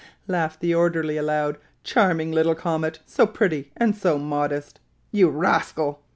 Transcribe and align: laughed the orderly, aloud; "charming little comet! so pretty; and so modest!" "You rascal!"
laughed 0.27 0.61
the 0.61 0.73
orderly, 0.73 1.15
aloud; 1.15 1.59
"charming 1.83 2.31
little 2.31 2.55
comet! 2.55 2.97
so 3.05 3.27
pretty; 3.27 3.71
and 3.77 3.95
so 3.95 4.17
modest!" 4.17 4.79
"You 5.11 5.29
rascal!" 5.29 6.01